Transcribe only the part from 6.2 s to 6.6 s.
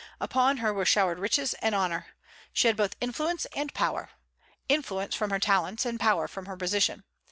from her